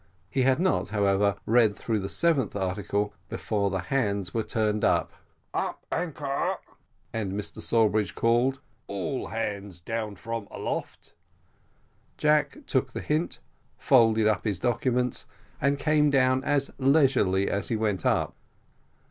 [0.31, 5.13] He had not, however, read through the seventh article before the hands were turned up
[5.53, 6.55] "up anchor!"
[7.13, 11.13] and Mr Sawbridge called, "All hands down from aloft!"
[12.17, 13.41] Jack took the hint,
[13.77, 15.27] folded up his documents,
[15.61, 18.33] and came down as leisurely as he went up.